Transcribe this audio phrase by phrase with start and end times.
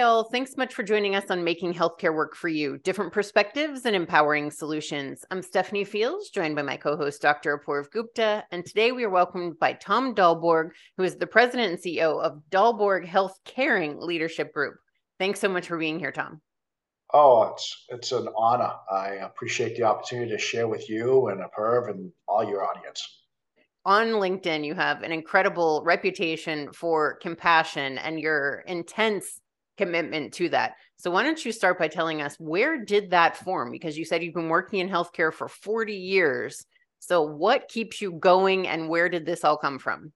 [0.00, 0.24] All.
[0.24, 4.50] Thanks much for joining us on Making Healthcare Work for You Different Perspectives and Empowering
[4.50, 5.24] Solutions.
[5.30, 7.58] I'm Stephanie Fields, joined by my co host, Dr.
[7.58, 8.44] Apoorv Gupta.
[8.50, 12.40] And today we are welcomed by Tom Dahlborg, who is the president and CEO of
[12.50, 14.76] Dahlborg Health Caring Leadership Group.
[15.18, 16.40] Thanks so much for being here, Tom.
[17.12, 18.72] Oh, it's it's an honor.
[18.90, 23.06] I appreciate the opportunity to share with you and Apoorv and all your audience
[23.84, 29.40] on LinkedIn, you have an incredible reputation for compassion and your intense
[29.76, 30.74] commitment to that.
[30.96, 33.70] So why don't you start by telling us where did that form?
[33.70, 36.64] Because you said you've been working in healthcare for 40 years.
[37.00, 40.12] So what keeps you going and where did this all come from?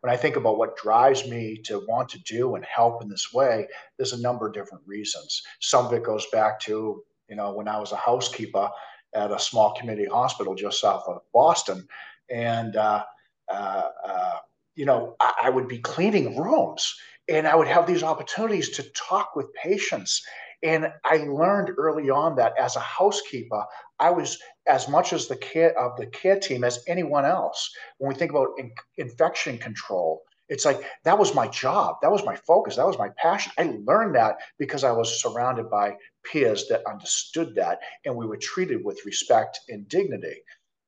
[0.00, 3.32] When I think about what drives me to want to do and help in this
[3.32, 5.42] way, there's a number of different reasons.
[5.60, 8.68] Some of it goes back to, you know, when I was a housekeeper
[9.14, 11.86] at a small community hospital just south of Boston.
[12.30, 13.04] And, uh,
[13.48, 14.36] uh, uh,
[14.74, 16.94] you know, I, I would be cleaning rooms
[17.28, 20.22] and I would have these opportunities to talk with patients.
[20.62, 23.64] And I learned early on that as a housekeeper,
[23.98, 27.70] I was as much as the care of the care team as anyone else.
[27.98, 32.24] When we think about in, infection control, it's like that was my job, that was
[32.24, 33.52] my focus, that was my passion.
[33.58, 38.36] I learned that because I was surrounded by peers that understood that, and we were
[38.36, 40.36] treated with respect and dignity.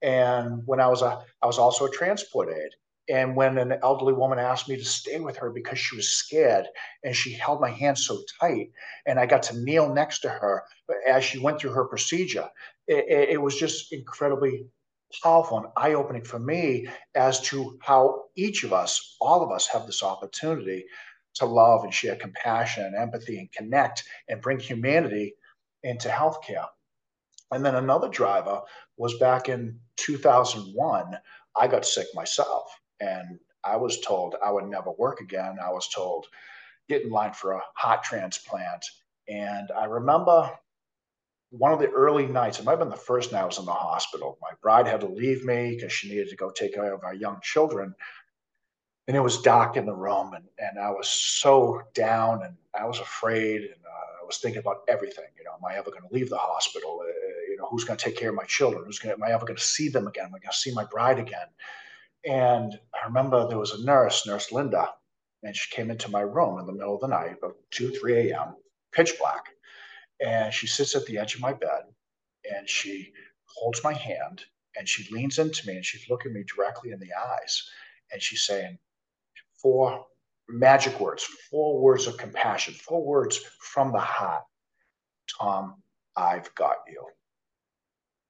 [0.01, 2.75] And when I was a, I was also a transport aide.
[3.11, 6.67] And when an elderly woman asked me to stay with her because she was scared
[7.03, 8.71] and she held my hand so tight,
[9.07, 10.65] and I got to kneel next to her
[11.07, 12.49] as she went through her procedure,
[12.87, 14.67] it, it was just incredibly
[15.23, 19.67] powerful and eye opening for me as to how each of us, all of us,
[19.67, 20.85] have this opportunity
[21.35, 25.35] to love and share compassion and empathy and connect and bring humanity
[25.83, 26.67] into healthcare.
[27.51, 28.61] And then another driver
[28.99, 31.17] was back in 2001,
[31.57, 35.59] I got sick myself and I was told I would never work again.
[35.63, 36.27] I was told,
[36.89, 38.85] get in line for a heart transplant.
[39.29, 40.51] And I remember
[41.51, 43.65] one of the early nights, it might have been the first night I was in
[43.65, 44.39] the hospital.
[44.41, 47.15] My bride had to leave me because she needed to go take care of our
[47.15, 47.95] young children.
[49.07, 52.85] And it was dark in the room, and, and I was so down and I
[52.85, 53.63] was afraid.
[53.63, 55.25] And uh, I was thinking about everything.
[55.39, 57.01] You know, am I ever going to leave the hospital?
[57.03, 57.09] Uh,
[57.49, 58.85] you know, who's going to take care of my children?
[58.85, 59.15] Who's going?
[59.15, 60.27] Am I ever going to see them again?
[60.27, 61.47] Am I going to see my bride again?
[62.27, 64.93] And I remember there was a nurse, Nurse Linda,
[65.43, 68.31] and she came into my room in the middle of the night, about 2, 3
[68.31, 68.57] a.m.,
[68.93, 69.45] pitch black.
[70.21, 71.83] And she sits at the edge of my bed
[72.51, 73.13] and she
[73.47, 74.43] holds my hand
[74.77, 77.63] and she leans into me and she's looking me directly in the eyes
[78.13, 78.79] and she's saying
[79.63, 80.07] four
[80.49, 84.45] magic words, four words of compassion, four words from the heart.
[85.41, 85.83] Tom,
[86.17, 87.07] I've got you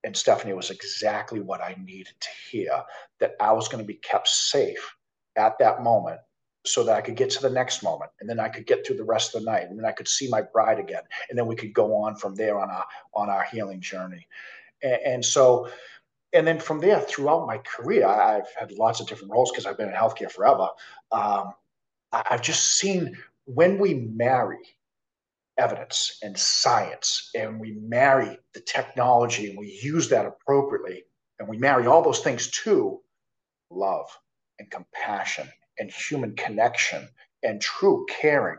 [0.04, 2.82] and Stephanie was exactly what I needed to hear
[3.20, 4.94] that I was going to be kept safe
[5.36, 6.20] at that moment
[6.64, 8.96] so that I could get to the next moment and then I could get through
[8.96, 11.46] the rest of the night and then I could see my bride again and then
[11.46, 14.26] we could go on from there on our on our healing journey.
[14.82, 15.68] And, and so
[16.32, 19.78] and then from there throughout my career I've had lots of different roles because I've
[19.78, 20.68] been in healthcare forever.
[21.10, 21.52] Um,
[22.12, 24.58] I've just seen when we marry
[25.58, 31.02] evidence and science and we marry the technology and we use that appropriately
[31.38, 33.00] and we marry all those things to
[33.70, 34.06] love
[34.58, 35.48] and compassion
[35.78, 37.08] and human connection
[37.42, 38.58] and true caring.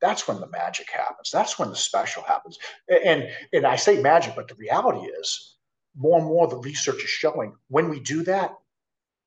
[0.00, 1.30] That's when the magic happens.
[1.32, 2.58] That's when the special happens.
[2.88, 5.56] And and i say magic but the reality is
[5.96, 8.54] more and more the research is showing when we do that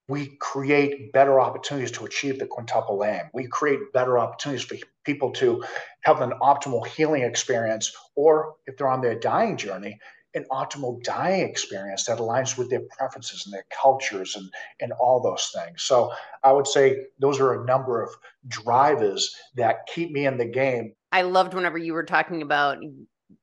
[0.09, 3.29] we create better opportunities to achieve the quintuple aim.
[3.31, 4.75] We create better opportunities for
[5.05, 5.63] people to
[6.01, 9.99] have an optimal healing experience, or if they're on their dying journey,
[10.33, 14.49] an optimal dying experience that aligns with their preferences and their cultures and,
[14.79, 15.83] and all those things.
[15.83, 16.11] So
[16.43, 18.09] I would say those are a number of
[18.47, 20.93] drivers that keep me in the game.
[21.11, 22.79] I loved whenever you were talking about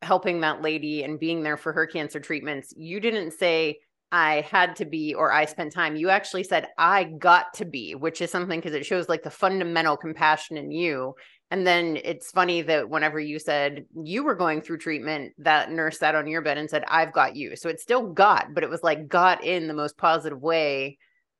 [0.02, 2.72] helping that lady and being there for her cancer treatments.
[2.76, 3.78] You didn't say,
[4.12, 5.96] I had to be or I spent time.
[5.96, 9.30] You actually said I got to be, which is something because it shows like the
[9.30, 11.14] fundamental compassion in you.
[11.50, 15.98] And then it's funny that whenever you said you were going through treatment, that nurse
[15.98, 17.56] sat on your bed and said, I've got you.
[17.56, 20.98] So it still got, but it was like got in the most positive way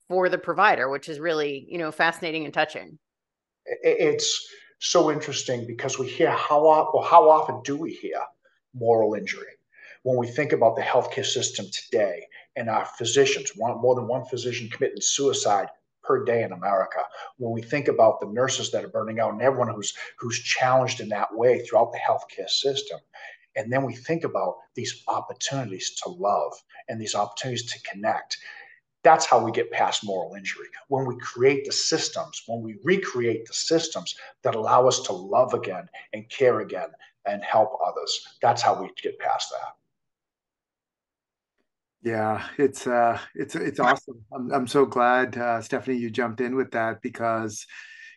[0.09, 2.99] for the provider, which is really, you know, fascinating and touching.
[3.83, 4.49] It's
[4.79, 8.21] so interesting because we hear how, well, how often do we hear
[8.75, 9.47] moral injury?
[10.03, 14.25] When we think about the healthcare system today, and our physicians, one, more than one
[14.25, 15.69] physician committing suicide
[16.03, 17.01] per day in America.
[17.37, 21.01] When we think about the nurses that are burning out and everyone who's who's challenged
[21.01, 22.99] in that way throughout the healthcare system,
[23.57, 26.53] and then we think about these opportunities to love
[26.89, 28.39] and these opportunities to connect.
[29.03, 30.67] That's how we get past moral injury.
[30.89, 35.55] When we create the systems, when we recreate the systems that allow us to love
[35.55, 36.89] again and care again
[37.25, 39.75] and help others, that's how we get past that.
[42.03, 44.25] Yeah, it's uh, it's it's awesome.
[44.33, 47.67] I'm I'm so glad, uh, Stephanie, you jumped in with that because,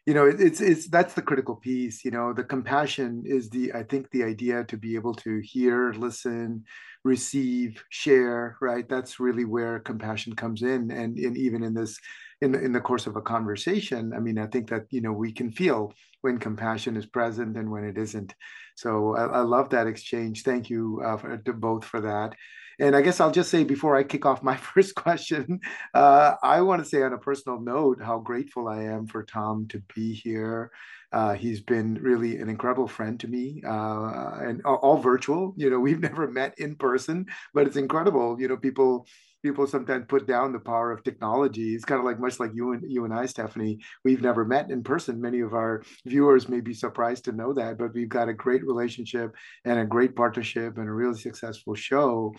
[0.06, 2.06] you know, it, it's it's that's the critical piece.
[2.06, 5.94] You know, the compassion is the I think the idea to be able to hear,
[5.94, 6.66] listen,
[7.04, 8.88] receive, share, right?
[8.88, 10.92] That's really where compassion comes in.
[10.92, 11.98] And, and even in this,
[12.42, 15.32] in, in the course of a conversation, I mean, I think that, you know, we
[15.32, 18.36] can feel when compassion is present and when it isn't.
[18.76, 20.44] So I, I love that exchange.
[20.44, 22.36] Thank you uh, for, to both for that.
[22.80, 25.60] And I guess I'll just say before I kick off my first question,
[25.94, 29.68] uh, I want to say on a personal note how grateful I am for Tom
[29.70, 30.72] to be here.
[31.12, 35.56] Uh, he's been really an incredible friend to me, uh, and all, all, virtual.
[35.58, 38.40] You know, we've never met in person, but it's incredible.
[38.40, 39.08] You know, people
[39.42, 41.76] people sometimes put down the power of technology.
[41.76, 43.80] It's kind of like much like you and you and I, Stephanie.
[44.04, 45.22] We've never met in person.
[45.22, 48.66] Many of our viewers may be surprised to know that, but we've got a great
[48.66, 52.34] relationship and a great partnership and a really successful show.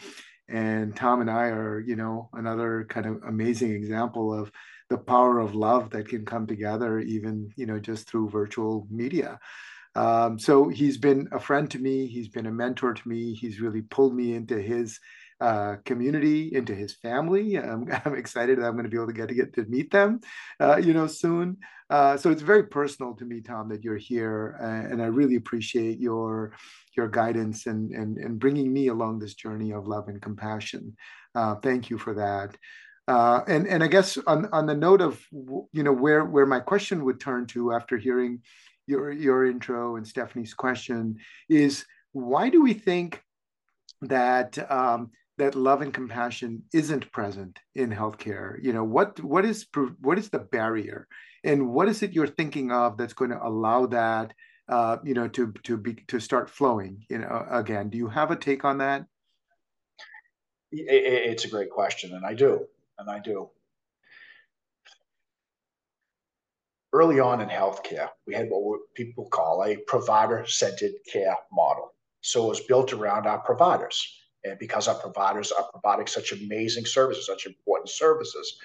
[0.49, 4.51] And Tom and I are, you know, another kind of amazing example of
[4.91, 9.39] the power of love that can come together even you know just through virtual media
[9.95, 13.61] um, so he's been a friend to me he's been a mentor to me he's
[13.61, 14.99] really pulled me into his
[15.41, 17.57] uh, community into his family.
[17.57, 19.91] I'm, I'm, excited that i'm going to be able to get to get to meet
[19.91, 20.21] them
[20.61, 21.57] uh, you know soon.
[21.89, 25.99] Uh, so it's very personal to me tom that you're here and i really appreciate
[25.99, 26.53] your
[26.97, 30.97] your guidance and, and and bringing me along this journey of love and compassion.
[31.35, 32.57] Uh, thank you for that.
[33.09, 36.61] Uh, and and I guess on on the note of you know where where my
[36.61, 38.43] question would turn to after hearing
[38.87, 41.17] your your intro and Stephanie's question
[41.49, 43.23] is why do we think
[44.03, 45.11] that um,
[45.41, 48.57] that love and compassion isn't present in healthcare?
[48.63, 49.67] You know what what is
[50.01, 51.09] what is the barrier,
[51.43, 54.35] and what is it you're thinking of that's going to allow that
[54.69, 57.05] uh, you know to to be to start flowing?
[57.09, 59.07] You know again, do you have a take on that?
[60.73, 62.67] It's a great question, and I do
[62.99, 63.49] and I do.
[66.93, 71.95] Early on in healthcare, we had what people call a provider centered care model.
[72.21, 74.20] So it was built around our providers.
[74.45, 78.59] And because our providers are providing such amazing services, such important services,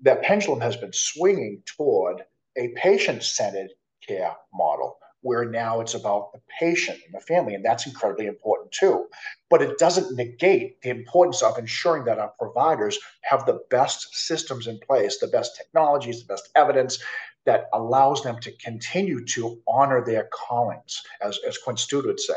[0.00, 2.22] that pendulum has been swinging toward
[2.56, 3.70] a patient centered
[4.06, 8.70] care model where now it's about the patient and the family, and that's incredibly important
[8.72, 9.06] too.
[9.48, 14.66] But it doesn't negate the importance of ensuring that our providers have the best systems
[14.66, 17.02] in place, the best technologies, the best evidence
[17.46, 22.34] that allows them to continue to honor their callings, as, as Quint Studer would say,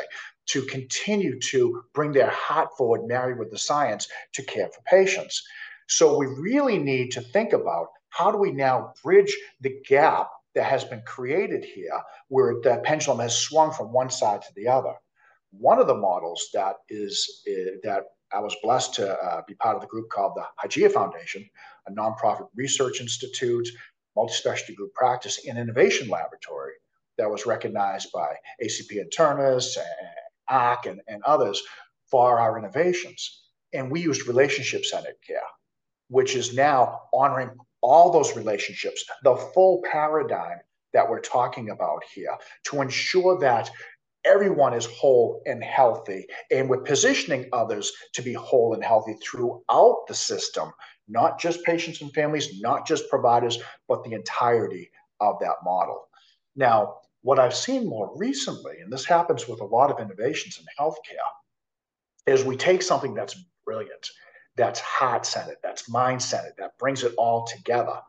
[0.47, 5.43] to continue to bring their heart forward, married with the science, to care for patients.
[5.87, 10.63] So we really need to think about how do we now bridge the gap that
[10.63, 14.93] has been created here where the pendulum has swung from one side to the other.
[15.51, 18.03] One of the models that is uh, that
[18.33, 21.47] I was blessed to uh, be part of the group called the Hygieia Foundation,
[21.87, 23.67] a nonprofit research institute,
[24.15, 26.73] multi-specialty group practice and innovation laboratory
[27.17, 29.77] that was recognized by ACP internists
[30.49, 31.61] ACC and, and others
[32.09, 33.43] for our innovations.
[33.73, 35.39] And we used relationship-centered care,
[36.09, 37.51] which is now honoring
[37.81, 40.57] all those relationships, the full paradigm
[40.93, 43.69] that we're talking about here to ensure that
[44.25, 46.25] everyone is whole and healthy.
[46.51, 50.71] And we're positioning others to be whole and healthy throughout the system,
[51.07, 56.07] not just patients and families, not just providers, but the entirety of that model.
[56.55, 60.65] Now, what I've seen more recently, and this happens with a lot of innovations in
[60.79, 61.31] healthcare,
[62.25, 64.09] is we take something that's brilliant
[64.57, 68.01] that's heart centered, that's mind centered, that brings it all together.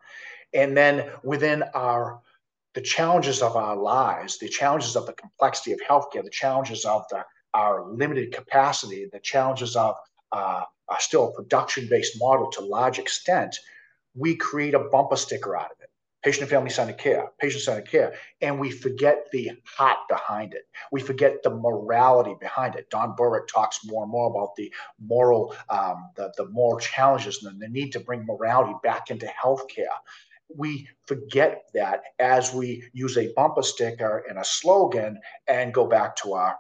[0.55, 2.21] And then within our
[2.75, 7.03] the challenges of our lives, the challenges of the complexity of healthcare, the challenges of
[7.11, 7.25] the,
[7.55, 9.97] our limited capacity, the challenges of
[10.33, 10.63] uh,
[10.99, 13.57] still a production based model to large extent,
[14.15, 15.78] we create a bumper sticker out of it
[16.29, 20.65] patient and family centered care, patient centered care, and we forget the heart behind it.
[20.93, 22.91] We forget the morality behind it.
[22.91, 24.71] Don Berwick talks more and more about the
[25.01, 29.87] moral, um, the, the moral challenges and the need to bring morality back into healthcare.
[30.55, 36.15] We forget that as we use a bumper sticker and a slogan and go back
[36.17, 36.59] to our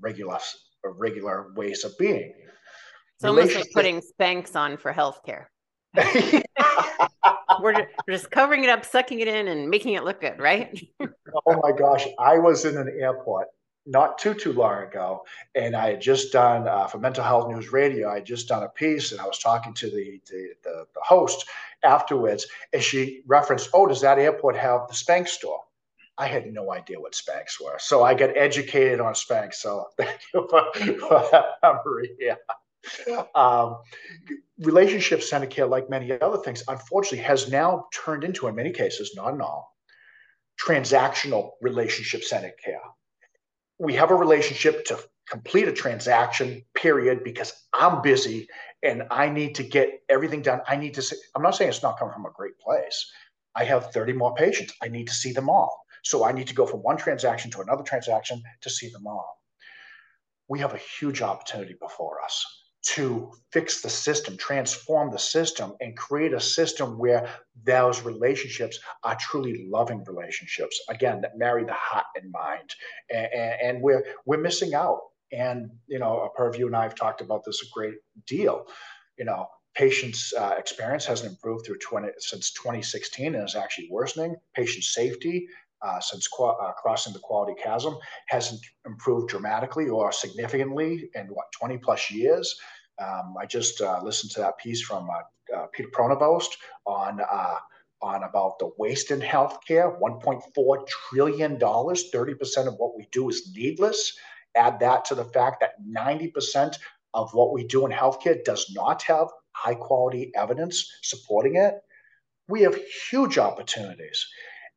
[0.00, 0.38] regular
[0.82, 2.32] regular ways of being.
[3.16, 5.44] It's almost like putting Spanx on for healthcare.
[7.62, 10.80] we're, just covering it up, sucking it in, and making it look good, right?
[11.00, 13.48] oh my gosh, I was in an airport
[13.86, 15.22] not too too long ago,
[15.54, 18.10] and I had just done uh, for Mental Health News Radio.
[18.10, 21.00] I had just done a piece, and I was talking to the, the the, the
[21.02, 21.46] host
[21.82, 25.60] afterwards, and she referenced, "Oh, does that airport have the Spanx store?"
[26.18, 29.54] I had no idea what Spanx were, so I got educated on Spanx.
[29.54, 32.10] So thank you for, for that memory.
[32.18, 32.36] Yeah.
[33.34, 33.78] Um,
[34.58, 39.12] relationship centered care, like many other things, unfortunately, has now turned into, in many cases,
[39.14, 39.74] not in all,
[40.58, 42.80] transactional relationship centered care
[43.80, 48.46] we have a relationship to complete a transaction period because i'm busy
[48.82, 50.60] and i need to get everything done.
[50.68, 53.10] I need to see i'm not saying it's not coming from a great place.
[53.56, 54.74] I have 30 more patients.
[54.80, 55.84] I need to see them all.
[56.04, 59.38] So i need to go from one transaction to another transaction to see them all.
[60.48, 65.96] We have a huge opportunity before us to fix the system, transform the system, and
[65.96, 67.28] create a system where
[67.64, 70.80] those relationships are truly loving relationships.
[70.88, 72.74] Again, that marry the heart and mind,
[73.10, 73.28] and,
[73.62, 75.00] and we're we're missing out.
[75.32, 77.94] And you know, Apoorv and I have talked about this a great
[78.26, 78.66] deal.
[79.18, 84.36] You know, patients' uh, experience hasn't improved through 20 since 2016 and is actually worsening.
[84.54, 85.46] Patient safety
[85.82, 87.96] uh, since uh, crossing the quality chasm
[88.28, 92.54] hasn't improved dramatically or significantly in what 20 plus years.
[93.00, 96.56] Um, I just uh, listened to that piece from uh, uh, Peter Pronovost
[96.86, 97.56] on uh,
[98.02, 99.98] on about the waste in healthcare.
[100.00, 102.10] 1.4 trillion dollars.
[102.10, 104.16] 30% of what we do is needless.
[104.56, 106.76] Add that to the fact that 90%
[107.12, 111.74] of what we do in healthcare does not have high quality evidence supporting it.
[112.48, 112.78] We have
[113.10, 114.26] huge opportunities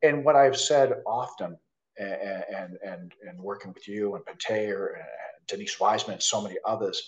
[0.04, 1.58] and what I've said often,
[1.98, 7.02] and and and, working with you and Pater and Denise Wiseman and so many others,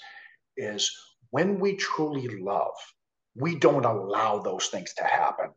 [0.56, 0.90] is
[1.30, 2.74] when we truly love,
[3.36, 5.50] we don't allow those things to happen.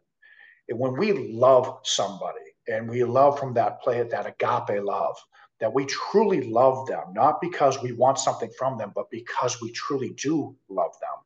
[0.70, 5.18] And when we love somebody and we love from that play that agape love,
[5.62, 9.72] that we truly love them, not because we want something from them, but because we
[9.72, 11.18] truly do love them,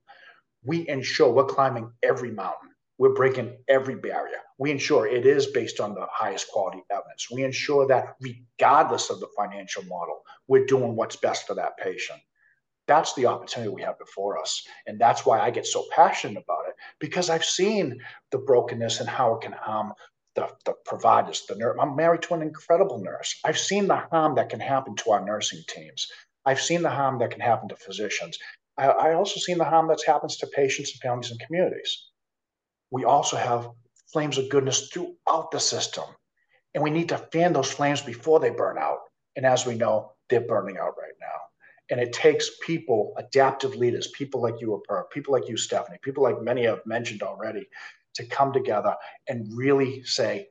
[0.66, 4.38] we ensure we're climbing every mountain we're breaking every barrier.
[4.58, 7.30] We ensure it is based on the highest quality evidence.
[7.32, 12.20] We ensure that regardless of the financial model, we're doing what's best for that patient.
[12.88, 14.64] That's the opportunity we have before us.
[14.86, 18.00] And that's why I get so passionate about it because I've seen
[18.32, 19.94] the brokenness and how it can harm
[20.36, 21.78] the, the providers, the nurse.
[21.80, 23.40] I'm married to an incredible nurse.
[23.44, 26.08] I've seen the harm that can happen to our nursing teams.
[26.46, 28.38] I've seen the harm that can happen to physicians.
[28.78, 32.10] I, I also seen the harm that happens to patients and families and communities
[32.94, 33.72] we also have
[34.12, 36.04] flames of goodness throughout the system.
[36.76, 39.00] And we need to fan those flames before they burn out.
[39.36, 41.28] And as we know, they're burning out right now.
[41.90, 44.82] And it takes people, adaptive leaders, people like you,
[45.12, 47.68] people like you, Stephanie, people like many have mentioned already,
[48.14, 48.96] to come together
[49.28, 50.50] and really say,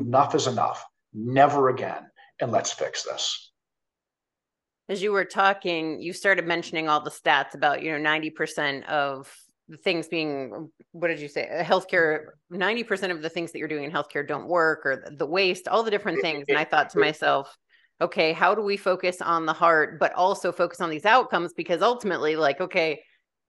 [0.00, 3.52] enough is enough, never again, and let's fix this.
[4.88, 9.32] As you were talking, you started mentioning all the stats about, you know, 90% of
[9.68, 13.68] the things being what did you say uh, healthcare 90% of the things that you're
[13.68, 16.44] doing in healthcare don't work or the waste all the different things.
[16.48, 17.56] and i thought to myself
[18.00, 21.52] okay how do we focus on the heart but also focus on these outcomes?
[21.54, 23.00] Because ultimately like okay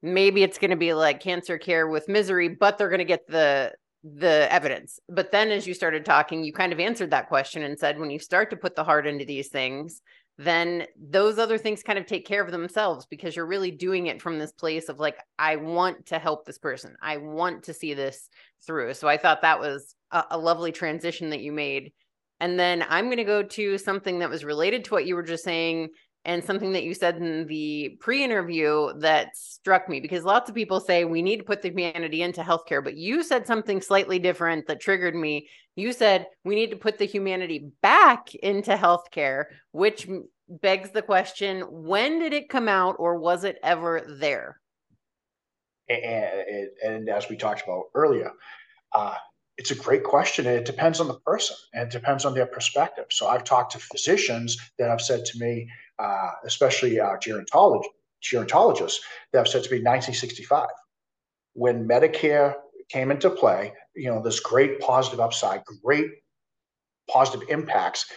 [0.01, 3.27] maybe it's going to be like cancer care with misery but they're going to get
[3.27, 4.99] the the evidence.
[5.09, 8.09] But then as you started talking you kind of answered that question and said when
[8.09, 10.01] you start to put the heart into these things
[10.37, 14.21] then those other things kind of take care of themselves because you're really doing it
[14.21, 16.95] from this place of like i want to help this person.
[17.01, 18.29] I want to see this
[18.65, 18.93] through.
[18.93, 21.91] So i thought that was a, a lovely transition that you made.
[22.39, 25.23] And then i'm going to go to something that was related to what you were
[25.23, 25.89] just saying
[26.27, 30.81] and something that you said in the pre-interview that struck me because lots of people
[30.81, 34.67] say we need to put the humanity into healthcare but you said something slightly different
[34.67, 35.47] that triggered me.
[35.75, 40.07] You said we need to put the humanity back into healthcare which
[40.49, 44.59] begs the question when did it come out or was it ever there?
[45.89, 48.31] And, and as we talked about earlier
[48.93, 49.15] uh,
[49.57, 52.45] it's a great question and it depends on the person and it depends on their
[52.45, 53.05] perspective.
[53.11, 55.69] So i've talked to physicians that have said to me
[55.99, 57.83] uh, especially uh, gerontolog-
[58.23, 58.97] gerontologists
[59.31, 60.67] that have said to be 1965
[61.53, 62.55] when medicare
[62.89, 66.09] came into play you know this great positive upside great
[67.09, 68.09] positive impacts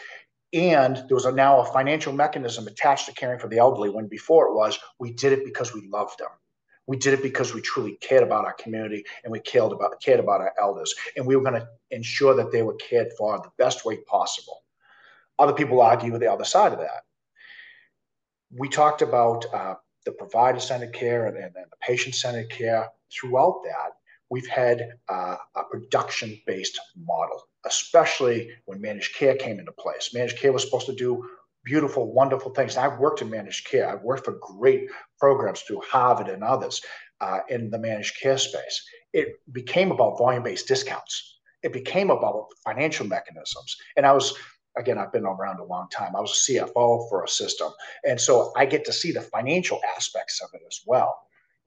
[0.52, 4.08] and there was a, now a financial mechanism attached to caring for the elderly when
[4.08, 6.30] before it was we did it because we loved them
[6.90, 10.18] we did it because we truly cared about our community and we cared about cared
[10.18, 13.50] about our elders, and we were going to ensure that they were cared for the
[13.58, 14.64] best way possible.
[15.38, 17.02] Other people argue with the other side of that.
[18.56, 22.88] We talked about uh, the provider-centered care and, and, the patient-centered care.
[23.12, 23.92] Throughout that,
[24.30, 30.14] we've had uh, a production-based model, especially when managed care came into place.
[30.14, 31.28] Managed care was supposed to do
[31.64, 32.76] beautiful, wonderful things.
[32.76, 33.88] I've worked in managed care.
[33.88, 34.88] I've worked for great
[35.18, 36.80] programs through Harvard and others
[37.20, 38.82] uh, in the managed care space.
[39.12, 41.40] It became about volume based discounts.
[41.62, 43.76] It became about financial mechanisms.
[43.96, 44.34] And I was,
[44.76, 46.14] again, I've been around a long time.
[46.16, 47.72] I was a CFO for a system.
[48.04, 51.18] And so I get to see the financial aspects of it as well.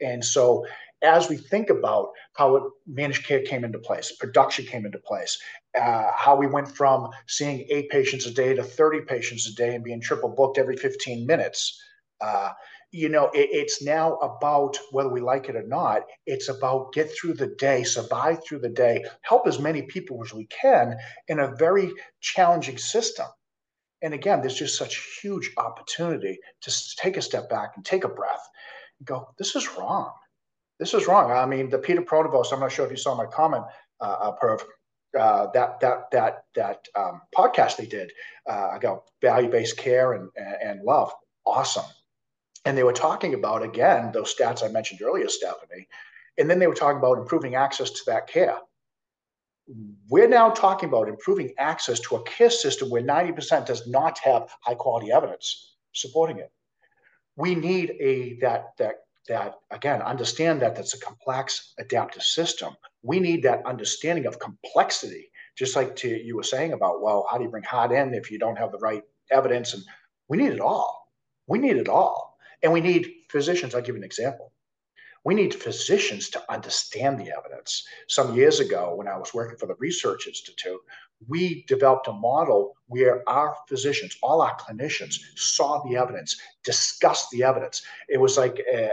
[0.01, 0.65] And so
[1.01, 5.37] as we think about how it, managed care came into place, production came into place,
[5.79, 9.75] uh, how we went from seeing eight patients a day to 30 patients a day
[9.75, 11.81] and being triple booked every 15 minutes.
[12.21, 12.51] Uh,
[12.93, 17.11] you know, it, it's now about whether we like it or not, it's about get
[17.11, 20.97] through the day, survive through the day, help as many people as we can
[21.29, 23.27] in a very challenging system.
[24.03, 28.09] And again, there's just such huge opportunity to take a step back and take a
[28.09, 28.47] breath
[28.99, 30.11] and go, this is wrong
[30.79, 31.31] this is wrong.
[31.31, 33.65] I mean, the Peter Pronovost I'm not sure if you saw my comment,
[34.01, 34.61] uh, uh, Perv,
[35.19, 38.11] uh, that that that that um, podcast they did
[38.49, 41.11] uh, about value-based care and, and love,
[41.45, 41.85] awesome.
[42.65, 45.87] And they were talking about again those stats I mentioned earlier, Stephanie,
[46.37, 48.57] and then they were talking about improving access to that care.
[50.09, 54.53] We're now talking about improving access to a care system where 90% does not have
[54.61, 56.51] high quality evidence supporting it.
[57.37, 58.95] We need a that that
[59.27, 65.29] that again understand that that's a complex adaptive system we need that understanding of complexity
[65.55, 68.29] just like to, you were saying about well how do you bring hard in if
[68.31, 69.83] you don't have the right evidence and
[70.27, 71.07] we need it all
[71.47, 72.32] we need it all
[72.63, 74.53] and we need physicians i'll give you an example
[75.25, 77.85] we need physicians to understand the evidence.
[78.09, 80.79] Some years ago, when I was working for the Research Institute,
[81.29, 87.43] we developed a model where our physicians, all our clinicians, saw the evidence, discussed the
[87.43, 87.83] evidence.
[88.09, 88.89] It was like an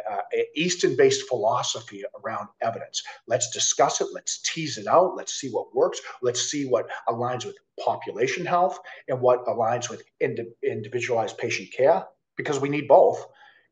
[0.55, 3.03] Eastern based philosophy around evidence.
[3.27, 7.45] Let's discuss it, let's tease it out, let's see what works, let's see what aligns
[7.45, 12.05] with population health and what aligns with indi- individualized patient care,
[12.37, 13.27] because we need both.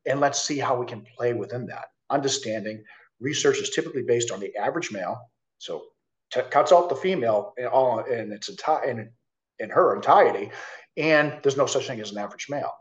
[0.08, 2.82] And let's see how we can play within that understanding.
[3.20, 5.82] Research is typically based on the average male, so
[6.32, 9.10] t- cuts out the female in all in its entire in,
[9.58, 10.50] in her entirety,
[10.96, 12.72] and there's no such thing as an average male.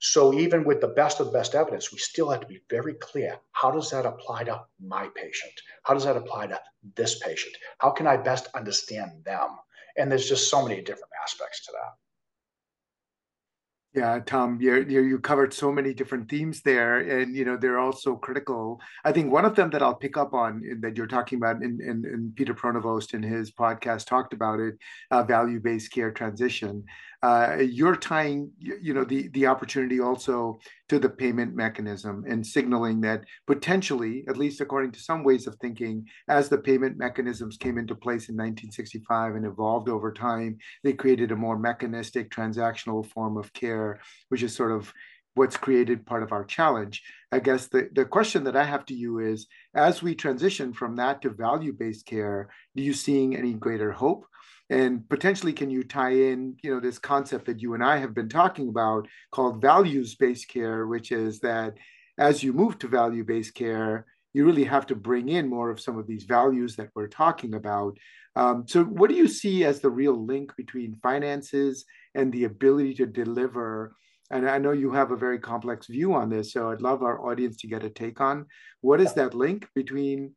[0.00, 2.94] So even with the best of the best evidence, we still have to be very
[2.94, 3.38] clear.
[3.52, 5.52] How does that apply to my patient?
[5.84, 6.60] How does that apply to
[6.96, 7.54] this patient?
[7.78, 9.48] How can I best understand them?
[9.96, 12.03] And there's just so many different aspects to that.
[13.94, 17.92] Yeah, Tom, you you covered so many different themes there, and you know they're all
[17.92, 18.80] so critical.
[19.04, 21.80] I think one of them that I'll pick up on that you're talking about, and,
[21.80, 24.74] and, and Peter Pronovost in his podcast talked about it,
[25.12, 26.82] uh, value-based care transition
[27.24, 30.58] uh, you're tying you know the the opportunity also
[30.90, 35.54] to the payment mechanism and signaling that potentially at least according to some ways of
[35.56, 40.92] thinking as the payment mechanisms came into place in 1965 and evolved over time they
[40.92, 44.92] created a more mechanistic transactional form of care which is sort of
[45.34, 47.02] what's created part of our challenge.
[47.32, 50.96] I guess the, the question that i have to you is as we transition from
[50.96, 54.26] that to value-based care do you seeing any greater hope
[54.70, 58.14] and potentially can you tie in you know this concept that you and i have
[58.14, 61.74] been talking about called values based care which is that
[62.18, 65.80] as you move to value based care you really have to bring in more of
[65.80, 67.96] some of these values that we're talking about.
[68.36, 71.84] Um, so what do you see as the real link between finances
[72.16, 73.94] and the ability to deliver?
[74.30, 77.20] And i know you have a very complex view on this so i'd love our
[77.24, 78.46] audience to get a take on
[78.80, 80.32] what is that link between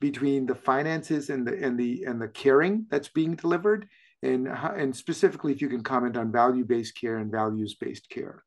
[0.00, 3.88] between the finances and the and the and the caring that's being delivered
[4.22, 8.44] and and specifically if you can comment on value-based care and values-based care.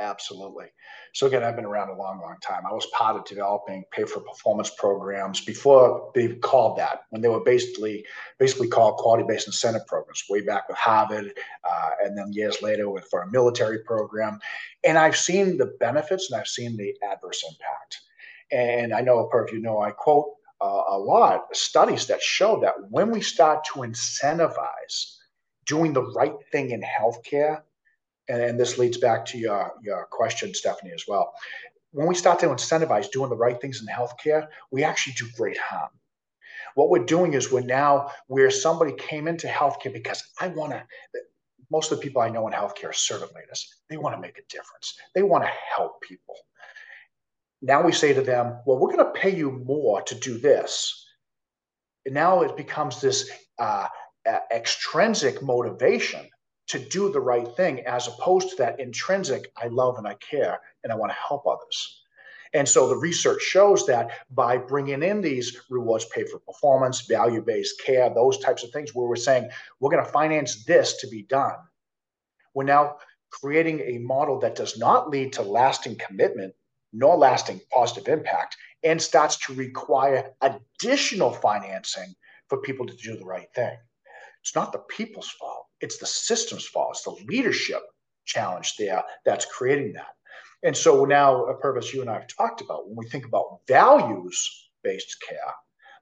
[0.00, 0.66] Absolutely.
[1.12, 2.62] So again i've been around a long long time.
[2.66, 7.28] I was part of developing pay for performance programs before they called that when they
[7.28, 8.04] were basically
[8.38, 11.32] basically called quality based incentive programs way back with harvard
[11.68, 14.38] uh, and then years later with for a military program.
[14.82, 18.00] And i've seen the benefits and i've seen the adverse impact.
[18.50, 22.60] And i know per you know i quote uh, a lot of studies that show
[22.60, 25.16] that when we start to incentivize
[25.66, 27.62] doing the right thing in healthcare,
[28.28, 31.32] and, and this leads back to your, your question, Stephanie, as well.
[31.92, 35.58] When we start to incentivize doing the right things in healthcare, we actually do great
[35.58, 35.90] harm.
[36.74, 40.82] What we're doing is we're now where somebody came into healthcare because I want to.
[41.70, 43.76] Most of the people I know in healthcare are servant leaders.
[43.90, 44.98] They want to make a difference.
[45.14, 46.36] They want to help people.
[47.62, 51.06] Now we say to them, well, we're going to pay you more to do this.
[52.04, 53.88] And now it becomes this uh,
[54.52, 56.28] extrinsic motivation
[56.68, 60.60] to do the right thing as opposed to that intrinsic, I love and I care
[60.82, 62.02] and I want to help others.
[62.54, 67.42] And so the research shows that by bringing in these rewards pay for performance, value
[67.42, 69.48] based care, those types of things, where we're saying
[69.80, 71.56] we're going to finance this to be done,
[72.54, 72.96] we're now
[73.30, 76.54] creating a model that does not lead to lasting commitment
[76.92, 82.14] nor lasting positive impact and starts to require additional financing
[82.48, 83.76] for people to do the right thing.
[84.42, 87.82] It's not the people's fault, it's the system's fault, it's the leadership
[88.24, 90.14] challenge there that's creating that.
[90.62, 93.60] And so now, a purpose you and I have talked about, when we think about
[93.68, 95.52] values based care,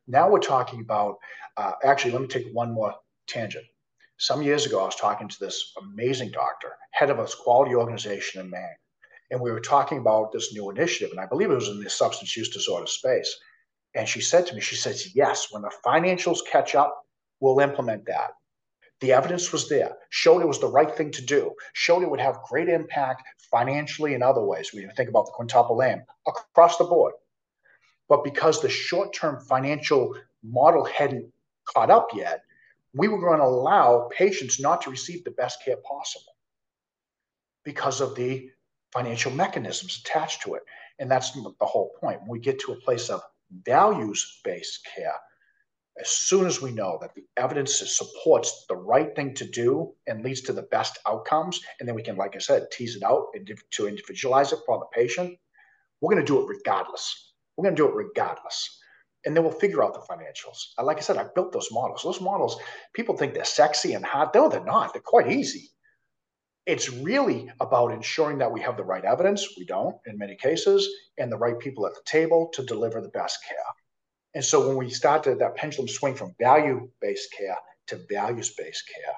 [0.06, 1.16] now we're talking about,
[1.56, 2.94] uh, actually, let me take one more
[3.26, 3.64] tangent.
[4.18, 8.40] Some years ago, I was talking to this amazing doctor, head of a quality organization
[8.40, 8.76] in Maine,
[9.30, 11.90] and we were talking about this new initiative, and I believe it was in the
[11.90, 13.34] substance use disorder space.
[13.94, 17.02] And she said to me, she says, yes, when the financials catch up,
[17.40, 18.30] we'll implement that.
[19.00, 22.20] The evidence was there, showed it was the right thing to do, showed it would
[22.20, 24.70] have great impact financially and other ways.
[24.72, 27.14] We think about the quintuple aim across the board.
[28.08, 31.32] But because the short term financial model hadn't
[31.66, 32.42] caught up yet,
[32.94, 36.32] we were going to allow patients not to receive the best care possible
[37.64, 38.50] because of the
[38.94, 40.62] financial mechanisms attached to it.
[40.98, 42.20] And that's the whole point.
[42.20, 43.20] When we get to a place of
[43.66, 45.14] values based care,
[46.00, 50.24] as soon as we know that the evidence supports the right thing to do and
[50.24, 53.26] leads to the best outcomes, and then we can, like I said, tease it out
[53.72, 55.38] to individualize it for the patient,
[56.00, 57.32] we're going to do it regardless.
[57.56, 58.80] We're going to do it regardless.
[59.24, 60.58] And then we'll figure out the financials.
[60.82, 62.02] Like I said, I built those models.
[62.02, 62.58] Those models,
[62.92, 64.34] people think they're sexy and hot.
[64.34, 64.92] No, they're not.
[64.92, 65.70] They're quite easy.
[66.66, 69.46] It's really about ensuring that we have the right evidence.
[69.56, 73.08] We don't in many cases, and the right people at the table to deliver the
[73.10, 73.56] best care.
[74.34, 77.56] And so when we start to that pendulum swing from value based care
[77.88, 79.14] to values based care,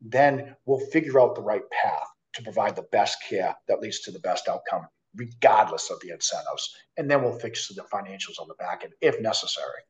[0.00, 4.10] then we'll figure out the right path to provide the best care that leads to
[4.10, 6.74] the best outcome, regardless of the incentives.
[6.96, 9.82] And then we'll fix the financials on the back end if necessary.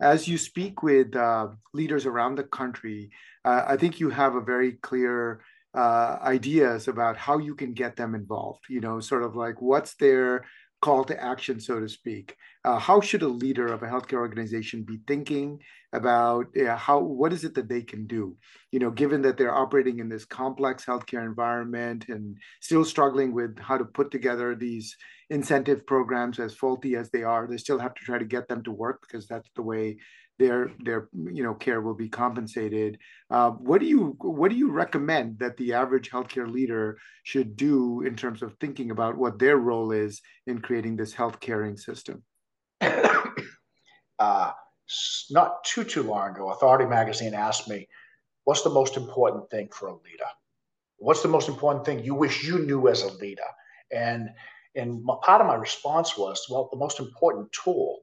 [0.00, 3.10] As you speak with uh, leaders around the country,
[3.44, 5.40] uh, I think you have a very clear
[5.76, 8.64] uh, ideas about how you can get them involved.
[8.68, 10.44] You know, sort of like what's their
[10.82, 12.36] call to action, so to speak.
[12.64, 15.60] Uh, how should a leader of a healthcare organization be thinking
[15.96, 18.36] about how what is it that they can do?
[18.70, 23.58] You know, given that they're operating in this complex healthcare environment and still struggling with
[23.58, 24.94] how to put together these
[25.30, 28.62] incentive programs, as faulty as they are, they still have to try to get them
[28.64, 29.96] to work because that's the way
[30.38, 32.98] their their you know care will be compensated.
[33.30, 38.02] Uh, what do you what do you recommend that the average healthcare leader should do
[38.02, 42.22] in terms of thinking about what their role is in creating this health caring system?
[44.18, 44.52] uh,
[45.30, 47.88] not too too long ago, Authority Magazine asked me,
[48.44, 50.30] "What's the most important thing for a leader?
[50.98, 53.50] What's the most important thing you wish you knew as a leader?"
[53.92, 54.30] And
[54.76, 58.00] and part of my response was, "Well, the most important tool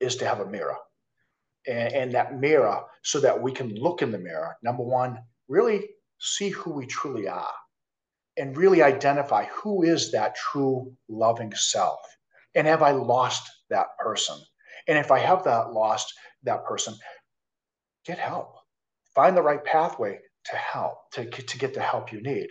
[0.00, 0.78] is to have a mirror."
[1.66, 4.56] and, and that mirror so that we can look in the mirror.
[4.62, 7.52] Number one, really see who we truly are
[8.36, 12.00] and really identify who is that true loving self.
[12.54, 14.38] And have I lost that person?
[14.90, 16.94] And if I have that lost that person,
[18.04, 18.56] get help.
[19.14, 20.18] Find the right pathway
[20.50, 22.48] to help, to, to get the help you need.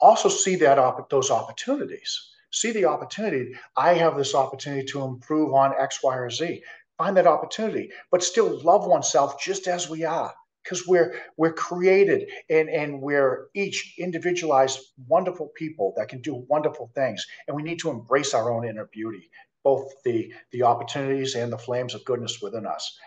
[0.00, 2.30] Also see that op- those opportunities.
[2.50, 3.54] See the opportunity.
[3.76, 6.62] I have this opportunity to improve on X, Y, or Z
[6.98, 12.30] find that opportunity, but still love oneself just as we are because we're we're created
[12.48, 14.78] and and we're each individualized
[15.08, 18.88] wonderful people that can do wonderful things and we need to embrace our own inner
[18.92, 19.30] beauty
[19.64, 22.98] both the the opportunities and the flames of goodness within us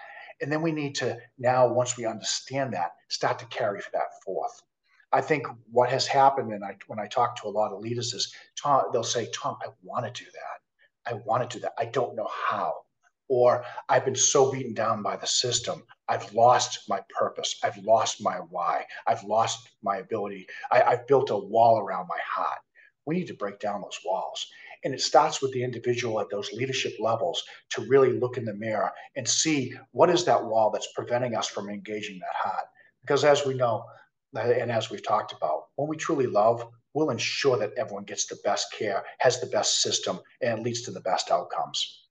[0.42, 4.62] and then we need to now once we understand that start to carry that forth
[5.14, 8.14] i think what has happened and I, when i talk to a lot of leaders
[8.14, 11.74] is tom they'll say tom i want to do that i want to do that
[11.78, 12.74] i don't know how
[13.28, 15.84] or I've been so beaten down by the system.
[16.08, 17.60] I've lost my purpose.
[17.64, 18.86] I've lost my why.
[19.08, 20.48] I've lost my ability.
[20.72, 22.60] I, have built a wall around my heart.
[23.06, 24.48] We need to break down those walls.
[24.86, 28.54] And it starts with the individual at those leadership levels to really look in the
[28.54, 32.66] mirror and see what is that wall that's preventing us from engaging that heart.
[33.02, 33.84] Because as we know,
[34.34, 38.38] and as we've talked about, when we truly love, we'll ensure that everyone gets the
[38.46, 42.06] best care, has the best system, and leads to the best outcomes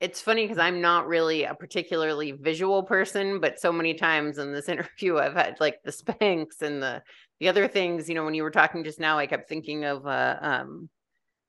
[0.00, 4.52] it's funny because I'm not really a particularly visual person, but so many times in
[4.52, 7.02] this interview, I've had like the Spanx and the
[7.40, 8.08] the other things.
[8.08, 10.88] You know, when you were talking just now, I kept thinking of uh, um,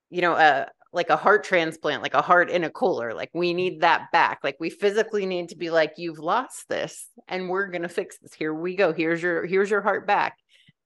[0.10, 3.13] you know, a like a heart transplant, like a heart in a cooler.
[3.13, 4.39] Like we need that back.
[4.43, 8.34] Like we physically need to be like, you've lost this, and we're gonna fix this.
[8.34, 8.93] Here we go.
[8.93, 10.38] Here's your here's your heart back.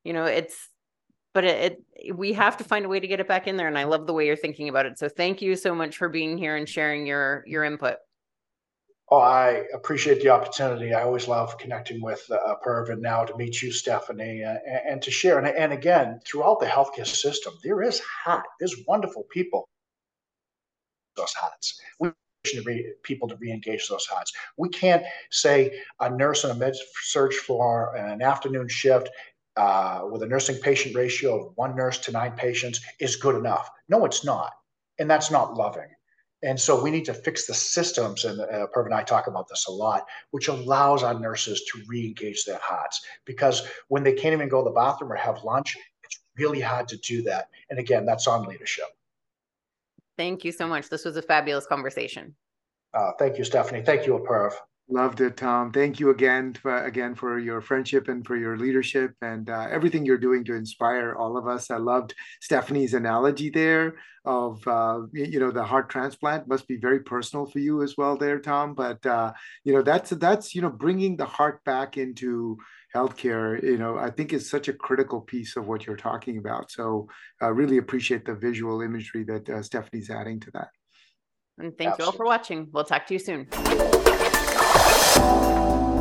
[0.03, 0.67] You know, it's
[1.33, 3.67] but it, it, we have to find a way to get it back in there
[3.67, 6.09] and i love the way you're thinking about it so thank you so much for
[6.09, 7.95] being here and sharing your your input
[9.13, 10.93] Oh, I appreciate the opportunity.
[10.93, 14.81] I always love connecting with uh, Perv and now to meet you, Stephanie, uh, and,
[14.87, 15.37] and, to share.
[15.37, 19.67] And, and, again, throughout the healthcare system, there is hot, there's wonderful people.
[21.17, 21.81] Those hots.
[21.99, 22.11] We
[22.65, 24.31] re, people to re-engage those hots.
[24.57, 29.09] We can't say a nurse on a med surg floor an afternoon shift
[29.57, 33.69] uh, with a nursing patient ratio of one nurse to nine patients is good enough.
[33.89, 34.53] No, it's not,
[34.99, 35.89] and that's not loving.
[36.43, 39.47] And so we need to fix the systems, and uh, Perv and I talk about
[39.47, 43.01] this a lot, which allows our nurses to re-engage their hearts.
[43.25, 46.87] Because when they can't even go to the bathroom or have lunch, it's really hard
[46.87, 47.49] to do that.
[47.69, 48.85] And again, that's on leadership.
[50.17, 50.89] Thank you so much.
[50.89, 52.35] This was a fabulous conversation.
[52.93, 53.83] Uh, thank you, Stephanie.
[53.83, 54.53] Thank you, Perv.
[54.91, 55.71] Loved it, Tom.
[55.71, 60.05] Thank you again, for, again for your friendship and for your leadership and uh, everything
[60.05, 61.71] you're doing to inspire all of us.
[61.71, 66.99] I loved Stephanie's analogy there of uh, you know the heart transplant must be very
[66.99, 68.73] personal for you as well, there, Tom.
[68.73, 69.31] But uh,
[69.63, 72.57] you know that's that's you know bringing the heart back into
[72.93, 73.63] healthcare.
[73.63, 76.69] You know, I think is such a critical piece of what you're talking about.
[76.69, 77.07] So
[77.41, 80.67] I really appreciate the visual imagery that uh, Stephanie's adding to that.
[81.57, 82.03] And thank Absolutely.
[82.03, 82.67] you all for watching.
[82.71, 83.47] We'll talk to you soon.
[85.13, 86.00] フッ。